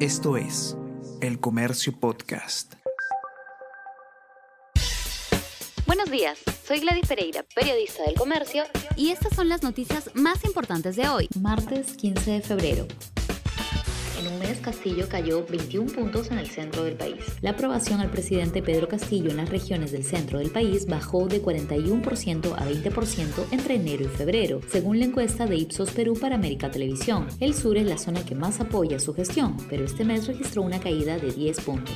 Esto 0.00 0.36
es 0.36 0.76
El 1.20 1.40
Comercio 1.40 1.92
Podcast. 1.92 2.74
Buenos 5.86 6.08
días, 6.08 6.38
soy 6.64 6.78
Gladys 6.78 7.08
Pereira, 7.08 7.44
periodista 7.52 8.04
del 8.04 8.14
Comercio, 8.14 8.62
y 8.94 9.10
estas 9.10 9.34
son 9.34 9.48
las 9.48 9.64
noticias 9.64 10.10
más 10.14 10.44
importantes 10.44 10.94
de 10.94 11.08
hoy, 11.08 11.28
martes 11.40 11.96
15 11.96 12.30
de 12.30 12.40
febrero. 12.42 12.86
En 14.18 14.26
un 14.32 14.38
mes, 14.40 14.58
Castillo 14.58 15.08
cayó 15.08 15.46
21 15.46 15.92
puntos 15.92 16.30
en 16.32 16.38
el 16.38 16.48
centro 16.48 16.82
del 16.82 16.94
país. 16.94 17.16
La 17.40 17.50
aprobación 17.50 18.00
al 18.00 18.10
presidente 18.10 18.62
Pedro 18.62 18.88
Castillo 18.88 19.30
en 19.30 19.36
las 19.36 19.48
regiones 19.48 19.92
del 19.92 20.02
centro 20.02 20.40
del 20.40 20.50
país 20.50 20.86
bajó 20.86 21.28
de 21.28 21.40
41% 21.40 22.52
a 22.56 22.68
20% 22.68 23.44
entre 23.52 23.74
enero 23.76 24.04
y 24.04 24.08
febrero, 24.08 24.60
según 24.68 24.98
la 24.98 25.04
encuesta 25.04 25.46
de 25.46 25.56
Ipsos 25.56 25.92
Perú 25.92 26.14
para 26.20 26.34
América 26.34 26.70
Televisión. 26.70 27.28
El 27.38 27.54
sur 27.54 27.76
es 27.76 27.86
la 27.86 27.98
zona 27.98 28.24
que 28.24 28.34
más 28.34 28.60
apoya 28.60 28.98
su 28.98 29.14
gestión, 29.14 29.56
pero 29.68 29.84
este 29.84 30.04
mes 30.04 30.26
registró 30.26 30.62
una 30.62 30.80
caída 30.80 31.16
de 31.16 31.30
10 31.30 31.60
puntos. 31.60 31.94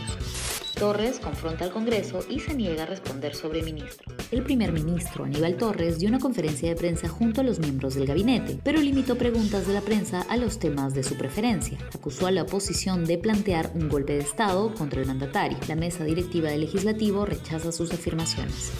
Torres 0.82 1.20
confronta 1.20 1.64
al 1.64 1.70
Congreso 1.70 2.24
y 2.28 2.40
se 2.40 2.56
niega 2.56 2.82
a 2.82 2.86
responder 2.86 3.36
sobre 3.36 3.62
ministro. 3.62 4.12
El 4.32 4.42
primer 4.42 4.72
ministro 4.72 5.22
Aníbal 5.24 5.56
Torres 5.56 6.00
dio 6.00 6.08
una 6.08 6.18
conferencia 6.18 6.68
de 6.68 6.74
prensa 6.74 7.08
junto 7.08 7.40
a 7.40 7.44
los 7.44 7.60
miembros 7.60 7.94
del 7.94 8.04
gabinete, 8.04 8.58
pero 8.64 8.80
limitó 8.80 9.16
preguntas 9.16 9.68
de 9.68 9.74
la 9.74 9.80
prensa 9.80 10.22
a 10.22 10.36
los 10.36 10.58
temas 10.58 10.92
de 10.92 11.04
su 11.04 11.16
preferencia. 11.16 11.78
Acusó 11.94 12.26
a 12.26 12.32
la 12.32 12.42
oposición 12.42 13.04
de 13.04 13.16
plantear 13.16 13.70
un 13.76 13.88
golpe 13.88 14.14
de 14.14 14.24
Estado 14.24 14.74
contra 14.74 15.00
el 15.00 15.06
mandatario. 15.06 15.56
La 15.68 15.76
mesa 15.76 16.02
directiva 16.02 16.50
del 16.50 16.62
legislativo 16.62 17.26
rechaza 17.26 17.70
sus 17.70 17.92
afirmaciones. 17.92 18.72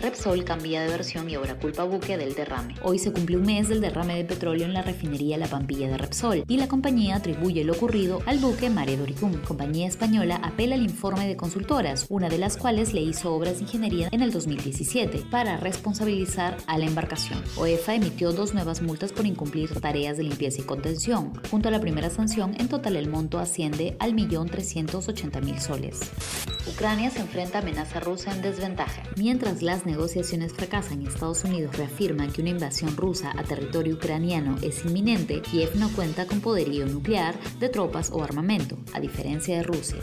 Repsol 0.00 0.44
cambia 0.44 0.80
de 0.80 0.88
versión 0.88 1.28
y 1.28 1.34
ahora 1.34 1.58
culpa 1.58 1.84
buque 1.84 2.16
del 2.16 2.34
derrame. 2.34 2.74
Hoy 2.82 2.98
se 2.98 3.12
cumple 3.12 3.36
un 3.36 3.42
mes 3.42 3.68
del 3.68 3.82
derrame 3.82 4.16
de 4.16 4.24
petróleo 4.24 4.64
en 4.64 4.72
la 4.72 4.80
refinería 4.80 5.36
La 5.36 5.46
Pampilla 5.46 5.88
de 5.88 5.98
Repsol 5.98 6.44
y 6.48 6.56
la 6.56 6.68
compañía 6.68 7.16
atribuye 7.16 7.64
lo 7.64 7.74
ocurrido 7.74 8.22
al 8.24 8.38
buque 8.38 8.70
Mare 8.70 8.96
Doricum. 8.96 9.32
Compañía 9.42 9.88
española 9.88 10.36
apela 10.36 10.76
al 10.76 10.82
informe 10.82 11.28
de 11.28 11.36
consultoras, 11.40 12.04
una 12.10 12.28
de 12.28 12.36
las 12.36 12.58
cuales 12.58 12.92
le 12.92 13.00
hizo 13.00 13.32
obras 13.34 13.56
de 13.56 13.62
ingeniería 13.62 14.08
en 14.12 14.20
el 14.20 14.30
2017 14.30 15.24
para 15.30 15.56
responsabilizar 15.56 16.58
a 16.66 16.76
la 16.76 16.84
embarcación. 16.84 17.42
OEFA 17.56 17.94
emitió 17.94 18.32
dos 18.32 18.52
nuevas 18.52 18.82
multas 18.82 19.12
por 19.12 19.24
incumplir 19.24 19.80
tareas 19.80 20.18
de 20.18 20.24
limpieza 20.24 20.60
y 20.60 20.64
contención. 20.64 21.32
Junto 21.50 21.68
a 21.68 21.70
la 21.70 21.80
primera 21.80 22.10
sanción, 22.10 22.54
en 22.58 22.68
total 22.68 22.96
el 22.96 23.08
monto 23.08 23.38
asciende 23.38 23.96
al 24.00 24.12
millón 24.12 24.50
380 24.50 25.40
mil 25.40 25.58
soles. 25.58 26.00
Ucrania 26.68 27.10
se 27.10 27.20
enfrenta 27.20 27.58
a 27.58 27.62
amenaza 27.62 28.00
rusa 28.00 28.32
en 28.32 28.42
desventaja. 28.42 29.02
Mientras 29.16 29.62
las 29.62 29.86
negociaciones 29.86 30.52
fracasan 30.52 31.00
y 31.00 31.06
Estados 31.06 31.42
Unidos 31.44 31.74
reafirma 31.74 32.28
que 32.28 32.42
una 32.42 32.50
invasión 32.50 32.94
rusa 32.98 33.32
a 33.34 33.44
territorio 33.44 33.94
ucraniano 33.94 34.56
es 34.60 34.84
inminente, 34.84 35.40
Kiev 35.40 35.74
no 35.76 35.88
cuenta 35.92 36.26
con 36.26 36.42
poderío 36.42 36.84
nuclear 36.84 37.34
de 37.58 37.70
tropas 37.70 38.10
o 38.12 38.22
armamento, 38.22 38.76
a 38.92 39.00
diferencia 39.00 39.56
de 39.56 39.62
Rusia 39.62 40.00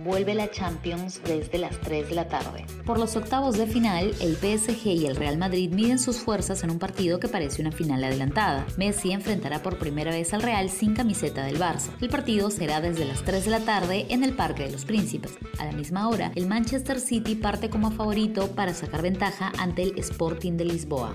vuelve 0.00 0.34
la 0.34 0.50
Champions 0.50 1.20
desde 1.24 1.58
las 1.58 1.78
3 1.80 2.08
de 2.08 2.14
la 2.14 2.28
tarde. 2.28 2.66
Por 2.84 2.98
los 2.98 3.16
octavos 3.16 3.56
de 3.56 3.66
final, 3.66 4.14
el 4.20 4.36
PSG 4.36 4.86
y 4.86 5.06
el 5.06 5.16
Real 5.16 5.38
Madrid 5.38 5.72
miden 5.72 5.98
sus 5.98 6.18
fuerzas 6.18 6.62
en 6.64 6.70
un 6.70 6.78
partido 6.78 7.20
que 7.20 7.28
parece 7.28 7.62
una 7.62 7.72
final 7.72 8.02
adelantada. 8.04 8.66
Messi 8.76 9.12
enfrentará 9.12 9.62
por 9.62 9.78
primera 9.78 10.10
vez 10.10 10.34
al 10.34 10.42
Real 10.42 10.70
sin 10.70 10.94
camiseta 10.94 11.44
del 11.44 11.58
Barça. 11.58 11.90
El 12.00 12.08
partido 12.08 12.50
será 12.50 12.80
desde 12.80 13.04
las 13.04 13.22
3 13.22 13.44
de 13.44 13.50
la 13.50 13.60
tarde 13.60 14.06
en 14.08 14.24
el 14.24 14.34
Parque 14.34 14.64
de 14.64 14.72
los 14.72 14.84
Príncipes. 14.84 15.38
A 15.58 15.64
la 15.64 15.72
misma 15.72 16.08
hora, 16.08 16.32
el 16.34 16.46
Manchester 16.46 17.00
City 17.00 17.34
parte 17.34 17.70
como 17.70 17.90
favorito 17.90 18.48
para 18.54 18.74
sacar 18.74 19.02
ventaja 19.02 19.52
ante 19.58 19.82
el 19.82 19.98
Sporting 19.98 20.56
de 20.56 20.64
Lisboa. 20.64 21.14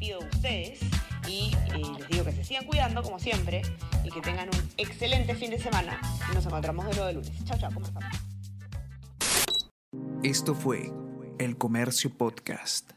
Despido 0.00 0.20
de 0.20 0.28
ustedes 0.28 0.80
y 1.28 1.52
eh, 1.74 1.82
les 1.98 2.08
digo 2.08 2.24
que 2.24 2.32
se 2.32 2.42
sigan 2.42 2.64
cuidando 2.64 3.02
como 3.02 3.18
siempre 3.18 3.60
y 4.02 4.10
que 4.10 4.22
tengan 4.22 4.48
un 4.48 4.70
excelente 4.78 5.34
fin 5.34 5.50
de 5.50 5.58
semana 5.58 6.00
nos 6.32 6.46
encontramos 6.46 6.86
de 6.86 6.92
nuevo 6.92 7.06
de 7.06 7.12
lunes. 7.12 7.44
Chao, 7.44 7.58
chao, 7.58 7.70
¿cómo? 7.74 7.86
Esto 10.22 10.54
fue 10.54 10.90
El 11.38 11.58
Comercio 11.58 12.08
Podcast. 12.16 12.92